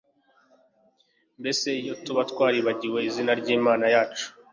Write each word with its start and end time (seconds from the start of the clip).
mbese 1.39 1.67
iyo 1.81 1.93
tuba 2.03 2.21
twaribagiwe 2.31 2.99
izina 3.09 3.31
ry'imana 3.39 3.85
yacu 3.95 4.25